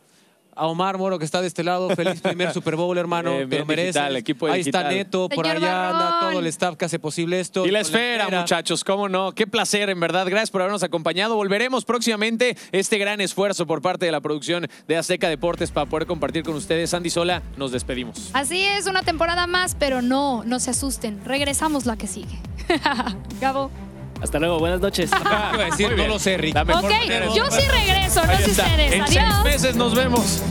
A 0.56 0.66
Omar 0.66 0.98
Moro, 0.98 1.18
que 1.18 1.24
está 1.24 1.40
de 1.40 1.46
este 1.46 1.62
lado. 1.62 1.90
Feliz 1.90 2.20
primer 2.20 2.52
Super 2.52 2.76
Bowl, 2.76 2.96
hermano. 2.98 3.32
Eh, 3.32 3.46
Te 3.46 3.58
lo 3.60 3.66
mereces. 3.66 3.94
digital, 3.94 4.16
equipo 4.16 4.46
Ahí 4.46 4.62
está. 4.62 4.88
Neto, 4.88 5.28
por 5.28 5.44
Señor 5.46 5.62
allá 5.62 5.90
anda 5.90 6.20
todo 6.20 6.38
el 6.40 6.46
staff 6.46 6.76
que 6.76 6.84
hace 6.86 6.98
posible 6.98 7.38
esto. 7.40 7.66
Y 7.66 7.70
la 7.70 7.80
Con 7.80 7.86
esfera, 7.86 8.28
muchachos, 8.28 8.82
cómo 8.84 9.08
no. 9.08 9.32
Qué 9.32 9.46
placer, 9.46 9.90
en 9.90 10.00
verdad. 10.00 10.26
Gracias 10.28 10.50
por 10.50 10.62
habernos 10.62 10.82
acompañado. 10.82 11.36
Volveremos 11.36 11.84
próximamente. 11.84 12.56
Este 12.72 12.98
gran 12.98 13.20
esfuerzo 13.20 13.66
por 13.66 13.82
parte 13.82 14.06
de 14.06 14.12
la 14.12 14.20
producción 14.20 14.66
de 14.88 14.96
Azteca 14.96 15.28
Deportes 15.28 15.70
para 15.70 15.86
poder 15.86 16.06
compartir 16.06 16.42
con 16.42 16.54
ustedes. 16.54 16.94
Andy 16.94 17.10
Sola, 17.10 17.42
nos 17.56 17.72
despedimos. 17.72 18.30
Así 18.32 18.62
es, 18.64 18.86
una 18.86 19.02
temporada 19.02 19.46
más, 19.46 19.74
pero 19.74 20.02
no, 20.02 20.42
no 20.44 20.58
se 20.60 20.70
asusten. 20.70 21.24
Regresamos 21.24 21.86
la 21.86 21.96
que 21.96 22.06
sigue. 22.06 22.38
Gabo. 23.40 23.70
Hasta 24.26 24.40
luego, 24.40 24.58
buenas 24.58 24.80
noches. 24.80 25.08
¿Qué 25.10 25.18
iba 25.54 25.62
a 25.62 25.64
decir? 25.66 25.96
No 25.96 26.08
lo 26.08 26.18
sé, 26.18 26.36
Rick. 26.36 26.54
La 26.54 26.64
mejor 26.64 26.84
Ok, 26.84 26.90
manera 26.90 27.26
yo 27.34 27.48
sí 27.50 27.62
regreso, 27.68 28.26
no 28.26 28.36
sé 28.38 28.50
ustedes. 28.50 28.92
En 28.92 29.02
Adiós. 29.02 29.24
seis 29.24 29.44
meses 29.44 29.76
nos 29.76 29.94
vemos. 29.94 30.42